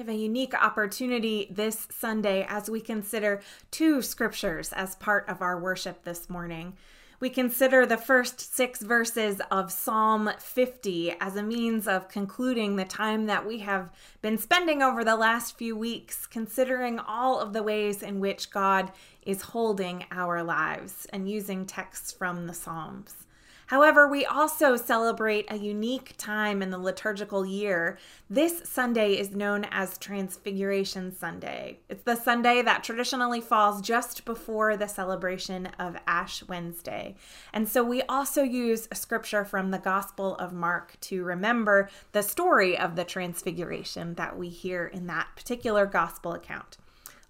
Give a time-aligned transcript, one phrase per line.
[0.00, 5.42] We have a unique opportunity this Sunday as we consider two scriptures as part of
[5.42, 6.72] our worship this morning.
[7.20, 12.86] We consider the first six verses of Psalm 50 as a means of concluding the
[12.86, 13.92] time that we have
[14.22, 18.92] been spending over the last few weeks, considering all of the ways in which God
[19.20, 23.26] is holding our lives and using texts from the Psalms.
[23.70, 27.98] However, we also celebrate a unique time in the liturgical year.
[28.28, 31.78] This Sunday is known as Transfiguration Sunday.
[31.88, 37.14] It's the Sunday that traditionally falls just before the celebration of Ash Wednesday.
[37.52, 42.22] And so we also use a scripture from the Gospel of Mark to remember the
[42.24, 46.76] story of the Transfiguration that we hear in that particular Gospel account.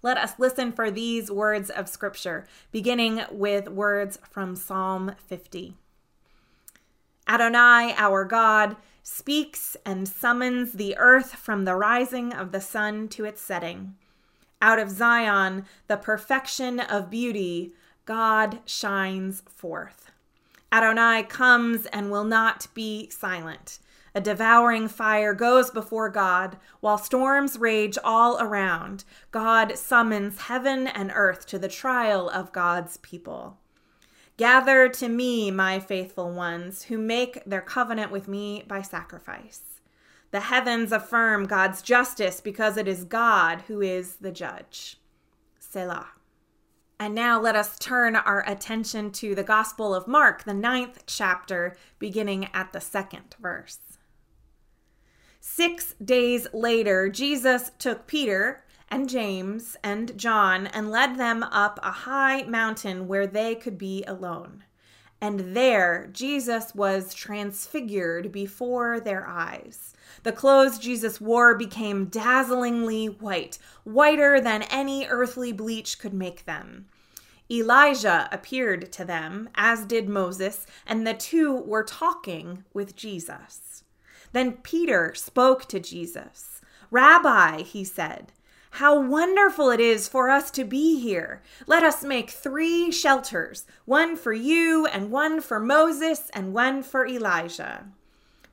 [0.01, 5.75] Let us listen for these words of Scripture, beginning with words from Psalm 50.
[7.31, 13.23] Adonai, our God, speaks and summons the earth from the rising of the sun to
[13.23, 13.95] its setting.
[14.61, 17.71] Out of Zion, the perfection of beauty,
[18.05, 20.11] God shines forth.
[20.73, 23.79] Adonai comes and will not be silent.
[24.13, 29.05] A devouring fire goes before God, while storms rage all around.
[29.31, 33.57] God summons heaven and earth to the trial of God's people.
[34.41, 39.81] Gather to me, my faithful ones, who make their covenant with me by sacrifice.
[40.31, 44.99] The heavens affirm God's justice because it is God who is the judge.
[45.59, 46.13] Selah.
[46.99, 51.77] And now let us turn our attention to the Gospel of Mark, the ninth chapter,
[51.99, 53.77] beginning at the second verse.
[55.39, 61.91] Six days later, Jesus took Peter and James and John and led them up a
[61.91, 64.65] high mountain where they could be alone.
[65.21, 69.93] And there Jesus was transfigured before their eyes.
[70.23, 76.87] The clothes Jesus wore became dazzlingly white, whiter than any earthly bleach could make them.
[77.49, 83.83] Elijah appeared to them, as did Moses, and the two were talking with Jesus.
[84.31, 86.61] Then Peter spoke to Jesus.
[86.89, 88.31] Rabbi, he said,
[88.71, 91.41] how wonderful it is for us to be here.
[91.67, 97.05] Let us make three shelters one for you, and one for Moses, and one for
[97.05, 97.85] Elijah.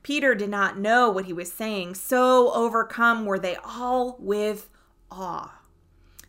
[0.03, 4.69] Peter did not know what he was saying, so overcome were they all with
[5.09, 5.59] awe.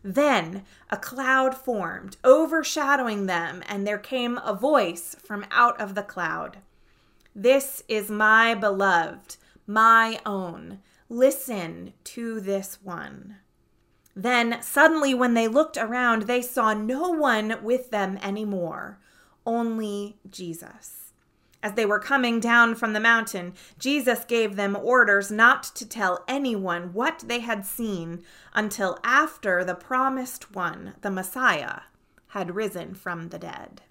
[0.02, 6.02] Then a cloud formed, overshadowing them, and there came a voice from out of the
[6.02, 6.58] cloud
[7.34, 9.36] This is my beloved,
[9.66, 10.78] my own.
[11.08, 13.36] Listen to this one.
[14.15, 18.98] Then, suddenly, when they looked around, they saw no one with them anymore,
[19.47, 21.12] only Jesus.
[21.62, 26.25] As they were coming down from the mountain, Jesus gave them orders not to tell
[26.26, 28.22] anyone what they had seen
[28.54, 31.81] until after the promised one, the Messiah,
[32.28, 33.82] had risen from the dead.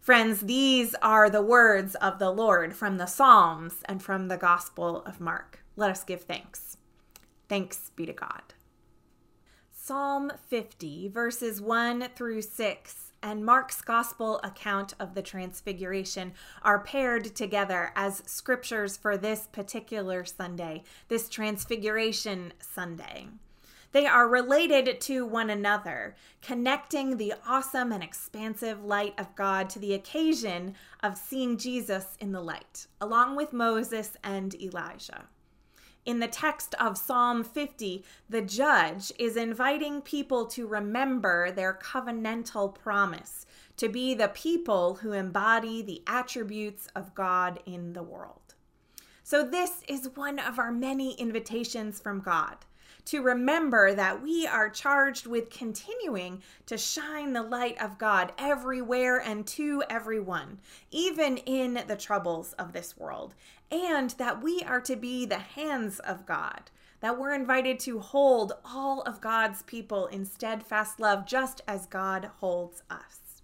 [0.00, 5.04] Friends, these are the words of the Lord from the Psalms and from the Gospel
[5.04, 5.62] of Mark.
[5.76, 6.78] Let us give thanks.
[7.50, 8.54] Thanks be to God.
[9.72, 17.34] Psalm 50, verses 1 through 6, and Mark's Gospel account of the Transfiguration are paired
[17.34, 23.26] together as scriptures for this particular Sunday, this Transfiguration Sunday.
[23.90, 29.80] They are related to one another, connecting the awesome and expansive light of God to
[29.80, 35.24] the occasion of seeing Jesus in the light, along with Moses and Elijah.
[36.06, 42.74] In the text of Psalm 50, the judge is inviting people to remember their covenantal
[42.74, 43.44] promise
[43.76, 48.54] to be the people who embody the attributes of God in the world.
[49.22, 52.56] So, this is one of our many invitations from God
[53.06, 59.18] to remember that we are charged with continuing to shine the light of God everywhere
[59.18, 60.58] and to everyone,
[60.90, 63.34] even in the troubles of this world,
[63.70, 66.70] and that we are to be the hands of God.
[67.00, 72.30] That we're invited to hold all of God's people in steadfast love, just as God
[72.40, 73.42] holds us.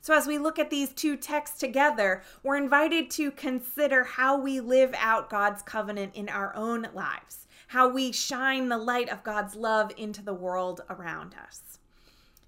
[0.00, 4.60] So, as we look at these two texts together, we're invited to consider how we
[4.60, 9.54] live out God's covenant in our own lives how we shine the light of God's
[9.54, 11.78] love into the world around us.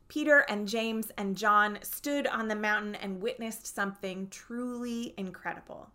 [0.08, 5.90] Peter and James and John stood on the mountain and witnessed something truly incredible.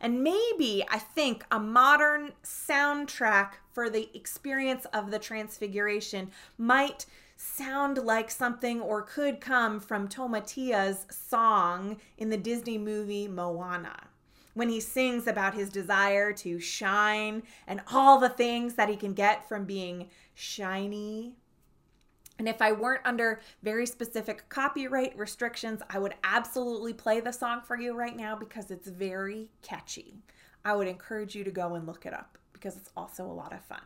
[0.00, 7.04] And maybe I think a modern soundtrack for the experience of the Transfiguration might
[7.36, 14.08] sound like something or could come from Tamatoa's song in the Disney movie Moana
[14.58, 19.14] when he sings about his desire to shine and all the things that he can
[19.14, 21.36] get from being shiny.
[22.40, 27.60] And if I weren't under very specific copyright restrictions, I would absolutely play the song
[27.64, 30.16] for you right now because it's very catchy.
[30.64, 33.52] I would encourage you to go and look it up because it's also a lot
[33.52, 33.78] of fun.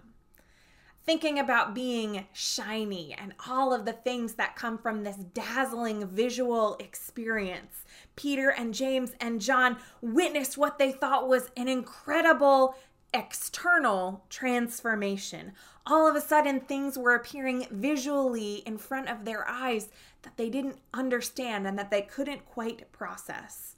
[1.04, 6.76] Thinking about being shiny and all of the things that come from this dazzling visual
[6.78, 7.84] experience.
[8.14, 12.76] Peter and James and John witnessed what they thought was an incredible
[13.12, 15.52] external transformation.
[15.87, 19.88] All of a sudden, things were appearing visually in front of their eyes
[20.22, 23.71] that they didn't understand and that they couldn't quite process.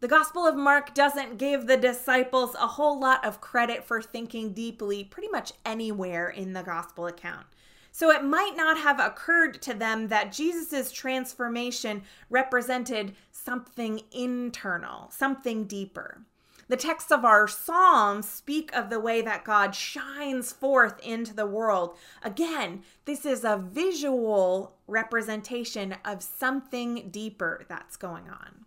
[0.00, 4.54] The Gospel of Mark doesn't give the disciples a whole lot of credit for thinking
[4.54, 7.44] deeply pretty much anywhere in the Gospel account.
[7.92, 15.64] So it might not have occurred to them that Jesus' transformation represented something internal, something
[15.64, 16.22] deeper.
[16.68, 21.44] The texts of our Psalms speak of the way that God shines forth into the
[21.44, 21.94] world.
[22.22, 28.64] Again, this is a visual representation of something deeper that's going on.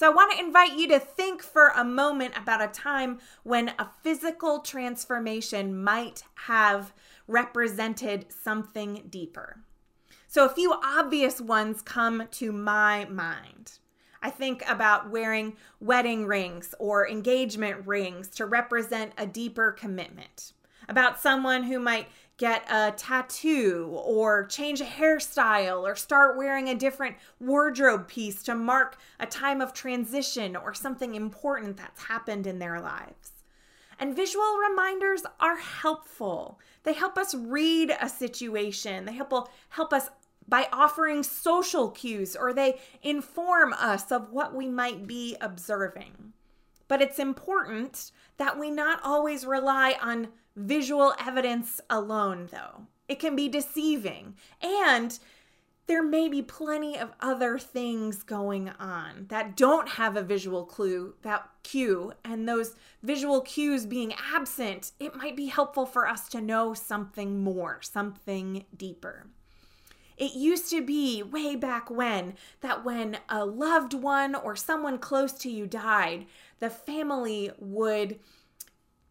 [0.00, 3.74] So I want to invite you to think for a moment about a time when
[3.78, 6.94] a physical transformation might have
[7.28, 9.60] represented something deeper.
[10.26, 13.72] So a few obvious ones come to my mind.
[14.22, 20.54] I think about wearing wedding rings or engagement rings to represent a deeper commitment.
[20.88, 22.08] About someone who might
[22.40, 28.54] get a tattoo or change a hairstyle or start wearing a different wardrobe piece to
[28.54, 33.44] mark a time of transition or something important that's happened in their lives.
[33.98, 36.58] And visual reminders are helpful.
[36.82, 39.04] They help us read a situation.
[39.04, 40.08] They help help us
[40.48, 46.32] by offering social cues or they inform us of what we might be observing.
[46.88, 52.86] But it's important that we not always rely on visual evidence alone, though.
[53.08, 54.36] It can be deceiving.
[54.62, 55.18] And
[55.90, 61.14] there may be plenty of other things going on that don't have a visual clue,
[61.22, 66.40] that cue, and those visual cues being absent, it might be helpful for us to
[66.40, 69.26] know something more, something deeper.
[70.16, 75.32] It used to be way back when that when a loved one or someone close
[75.32, 76.26] to you died,
[76.60, 78.20] the family would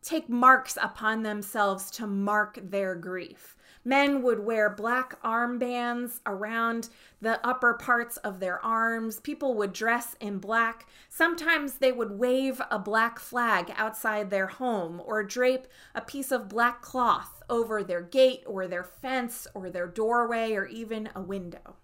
[0.02, 3.56] take marks upon themselves to mark their grief.
[3.86, 6.90] Men would wear black armbands around
[7.22, 9.20] the upper parts of their arms.
[9.20, 10.88] People would dress in black.
[11.10, 16.50] Sometimes they would wave a black flag outside their home or drape a piece of
[16.50, 21.78] black cloth over their gate or their fence or their doorway or even a window.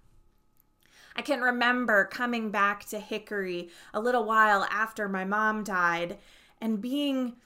[1.16, 6.18] I can remember coming back to Hickory a little while after my mom died
[6.60, 7.38] and being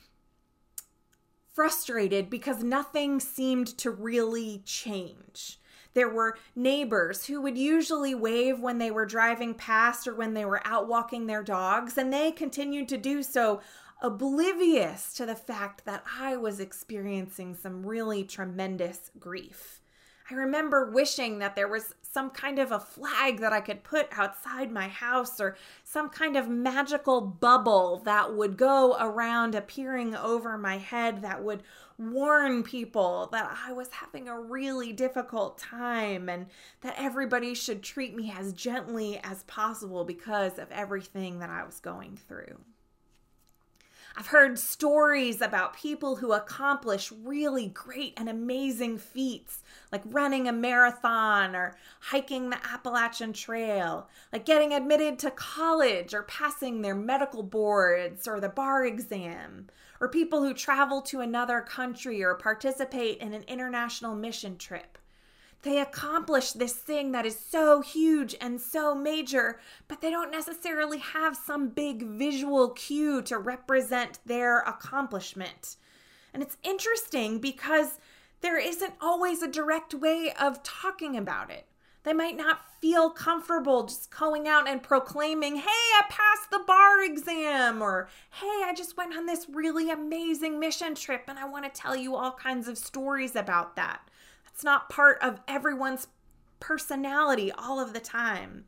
[1.59, 5.59] frustrated because nothing seemed to really change.
[5.93, 10.45] There were neighbors who would usually wave when they were driving past or when they
[10.45, 13.59] were out walking their dogs, and they continued to do so,
[14.01, 19.81] oblivious to the fact that I was experiencing some really tremendous grief.
[20.31, 24.07] I remember wishing that there was some kind of a flag that I could put
[24.11, 30.57] outside my house or some kind of magical bubble that would go around appearing over
[30.57, 31.63] my head that would
[31.99, 36.47] warn people that I was having a really difficult time and
[36.81, 41.79] that everybody should treat me as gently as possible because of everything that I was
[41.79, 42.57] going through.
[44.19, 50.51] I've heard stories about people who accomplish really great and amazing feats, like running a
[50.51, 57.43] marathon or hiking the Appalachian Trail, like getting admitted to college or passing their medical
[57.43, 59.67] boards or the bar exam,
[60.01, 64.98] or people who travel to another country or participate in an international mission trip.
[65.63, 70.99] They accomplish this thing that is so huge and so major, but they don't necessarily
[70.99, 75.75] have some big visual cue to represent their accomplishment.
[76.33, 77.99] And it's interesting because
[78.41, 81.65] there isn't always a direct way of talking about it.
[82.03, 87.03] They might not feel comfortable just going out and proclaiming, hey, I passed the bar
[87.03, 91.65] exam, or hey, I just went on this really amazing mission trip and I want
[91.65, 93.99] to tell you all kinds of stories about that.
[94.59, 96.09] It's not part of everyone's
[96.59, 98.65] personality all of the time.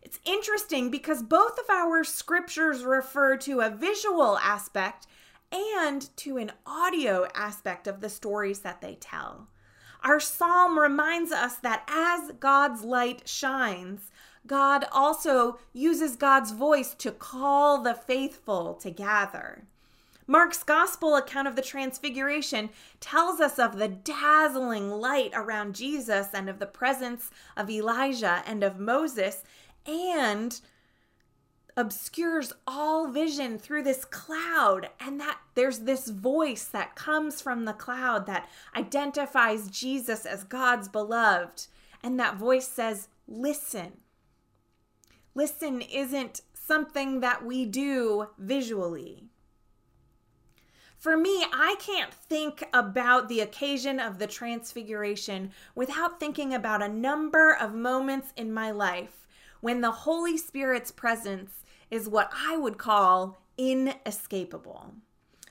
[0.00, 5.08] It's interesting because both of our scriptures refer to a visual aspect
[5.50, 9.48] and to an audio aspect of the stories that they tell.
[10.04, 14.12] Our psalm reminds us that as God's light shines,
[14.46, 19.64] God also uses God's voice to call the faithful to gather.
[20.30, 22.68] Mark's gospel account of the transfiguration
[23.00, 28.62] tells us of the dazzling light around Jesus and of the presence of Elijah and
[28.62, 29.42] of Moses,
[29.86, 30.60] and
[31.78, 34.90] obscures all vision through this cloud.
[35.00, 40.88] And that there's this voice that comes from the cloud that identifies Jesus as God's
[40.88, 41.68] beloved.
[42.02, 43.92] And that voice says listen.
[45.34, 49.24] Listen isn't something that we do visually
[50.98, 56.88] for me, I can't think about the occasion of the Transfiguration without thinking about a
[56.88, 59.26] number of moments in my life
[59.60, 64.94] when the Holy Spirit's presence is what I would call inescapable.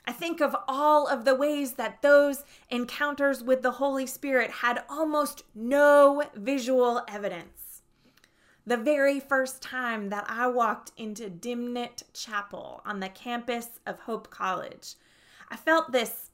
[0.06, 4.84] I think of all of the ways that those encounters with the Holy Spirit had
[4.90, 7.82] almost no visual evidence.
[8.66, 14.30] The very first time that I walked into Dimnent Chapel on the campus of Hope
[14.30, 14.96] College,
[15.50, 16.32] I felt this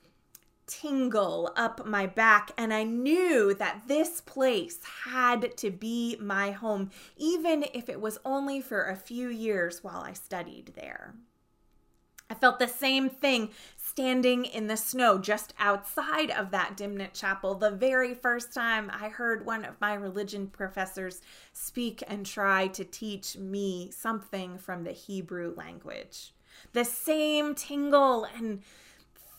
[0.66, 6.92] tingle up my back, and I knew that this place had to be my home,
[7.18, 11.16] even if it was only for a few years while I studied there.
[12.30, 17.54] I felt the same thing standing in the snow just outside of that Dimnent chapel
[17.54, 22.84] the very first time I heard one of my religion professors speak and try to
[22.84, 26.34] teach me something from the Hebrew language.
[26.72, 28.64] The same tingle and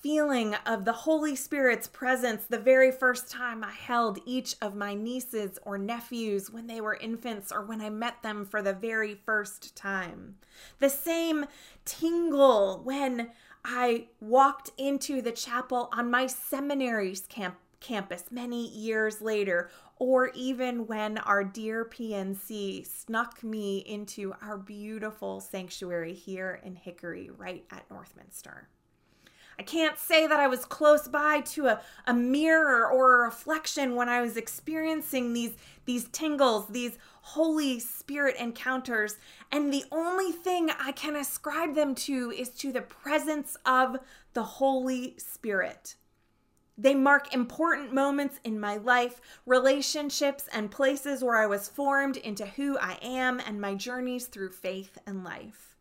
[0.04, 4.92] feeling of the Holy Spirit's presence the very first time I held each of my
[4.92, 9.14] nieces or nephews when they were infants or when I met them for the very
[9.14, 10.34] first time.
[10.78, 11.46] The same
[11.86, 13.30] tingle when
[13.64, 20.86] I walked into the chapel on my seminary's camp- campus many years later, or even
[20.86, 27.88] when our dear PNC snuck me into our beautiful sanctuary here in Hickory, right at
[27.88, 28.66] Northminster.
[29.58, 33.94] I can't say that I was close by to a, a mirror or a reflection
[33.94, 35.52] when I was experiencing these,
[35.84, 39.16] these tingles, these Holy Spirit encounters.
[39.50, 43.98] And the only thing I can ascribe them to is to the presence of
[44.32, 45.94] the Holy Spirit.
[46.76, 52.46] They mark important moments in my life, relationships, and places where I was formed into
[52.46, 55.73] who I am and my journeys through faith and life.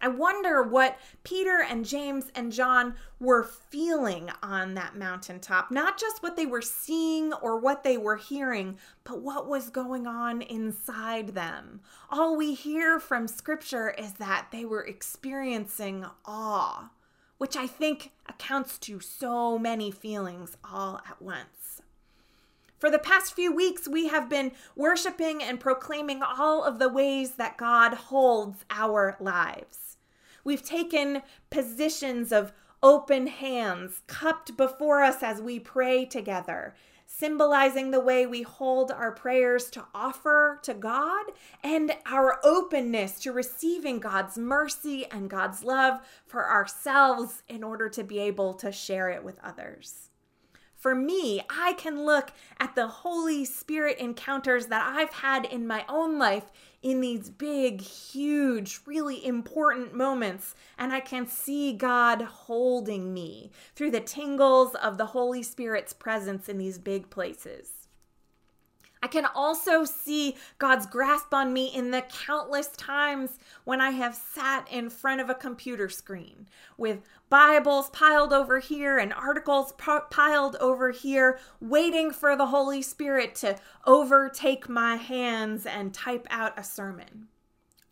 [0.00, 5.72] I wonder what Peter and James and John were feeling on that mountaintop.
[5.72, 10.06] Not just what they were seeing or what they were hearing, but what was going
[10.06, 11.80] on inside them.
[12.10, 16.90] All we hear from scripture is that they were experiencing awe,
[17.38, 21.82] which I think accounts to so many feelings all at once.
[22.78, 27.32] For the past few weeks, we have been worshiping and proclaiming all of the ways
[27.32, 29.87] that God holds our lives.
[30.48, 36.74] We've taken positions of open hands, cupped before us as we pray together,
[37.06, 41.26] symbolizing the way we hold our prayers to offer to God
[41.62, 48.02] and our openness to receiving God's mercy and God's love for ourselves in order to
[48.02, 50.07] be able to share it with others.
[50.78, 52.30] For me, I can look
[52.60, 57.80] at the Holy Spirit encounters that I've had in my own life in these big,
[57.80, 64.98] huge, really important moments, and I can see God holding me through the tingles of
[64.98, 67.77] the Holy Spirit's presence in these big places.
[69.02, 74.14] I can also see God's grasp on me in the countless times when I have
[74.14, 79.72] sat in front of a computer screen with Bibles piled over here and articles
[80.10, 86.58] piled over here, waiting for the Holy Spirit to overtake my hands and type out
[86.58, 87.28] a sermon.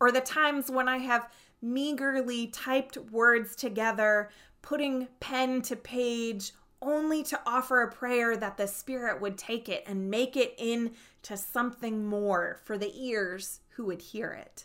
[0.00, 1.28] Or the times when I have
[1.62, 4.30] meagerly typed words together,
[4.62, 6.52] putting pen to page
[6.86, 11.36] only to offer a prayer that the Spirit would take it and make it into
[11.36, 14.64] something more for the ears who would hear it.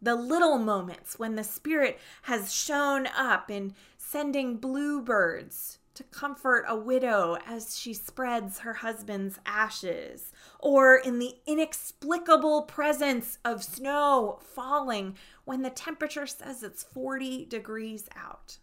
[0.00, 6.76] The little moments when the Spirit has shown up in sending bluebirds to comfort a
[6.76, 15.16] widow as she spreads her husband's ashes, or in the inexplicable presence of snow falling
[15.44, 18.58] when the temperature says it's 40 degrees out.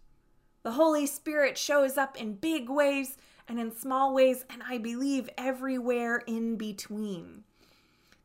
[0.66, 3.18] The Holy Spirit shows up in big ways
[3.48, 7.44] and in small ways, and I believe everywhere in between.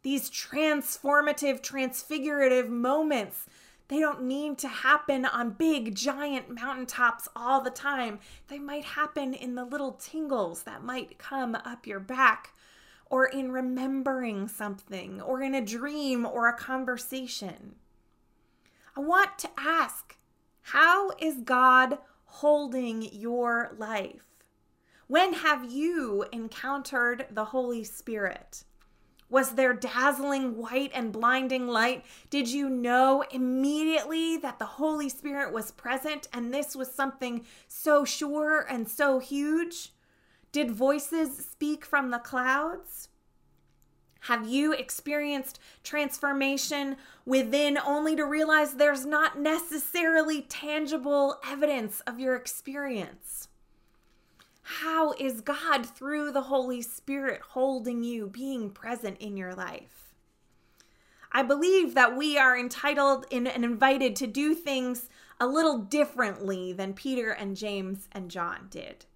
[0.00, 3.44] These transformative, transfigurative moments,
[3.88, 8.20] they don't need to happen on big, giant mountaintops all the time.
[8.48, 12.54] They might happen in the little tingles that might come up your back
[13.10, 17.74] or in remembering something or in a dream or a conversation.
[18.96, 20.16] I want to ask
[20.62, 21.98] how is God
[22.30, 24.22] holding your life?
[25.08, 28.64] When have you encountered the Holy Spirit?
[29.28, 32.04] Was there dazzling white and blinding light?
[32.30, 38.04] Did you know immediately that the Holy Spirit was present and this was something so
[38.04, 39.92] sure and so huge?
[40.52, 43.09] Did voices speak from the clouds?
[44.24, 52.36] Have you experienced transformation within only to realize there's not necessarily tangible evidence of your
[52.36, 53.48] experience?
[54.62, 60.14] How is God, through the Holy Spirit, holding you, being present in your life?
[61.32, 65.08] I believe that we are entitled and invited to do things
[65.40, 69.06] a little differently than Peter and James and John did.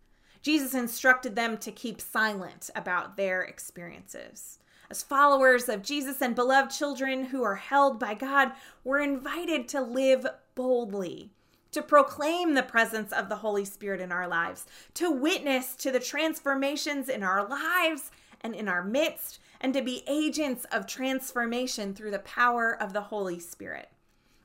[0.41, 4.59] Jesus instructed them to keep silent about their experiences.
[4.95, 8.53] As followers of Jesus and beloved children who are held by God,
[8.85, 10.25] we're invited to live
[10.55, 11.33] boldly,
[11.73, 15.99] to proclaim the presence of the Holy Spirit in our lives, to witness to the
[15.99, 22.13] transformations in our lives and in our midst, and to be agents of transformation through
[22.13, 23.89] the power of the Holy Spirit.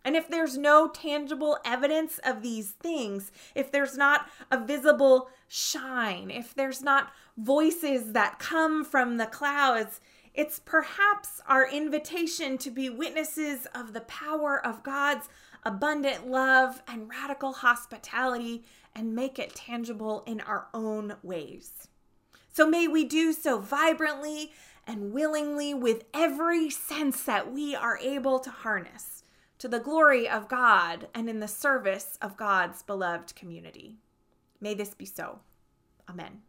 [0.03, 6.31] And if there's no tangible evidence of these things, if there's not a visible shine,
[6.31, 10.01] if there's not voices that come from the clouds,
[10.39, 15.27] it's perhaps our invitation to be witnesses of the power of God's
[15.65, 18.63] abundant love and radical hospitality
[18.95, 21.89] and make it tangible in our own ways.
[22.53, 24.53] So may we do so vibrantly
[24.87, 29.25] and willingly with every sense that we are able to harness
[29.57, 33.97] to the glory of God and in the service of God's beloved community.
[34.61, 35.39] May this be so.
[36.09, 36.43] Amen.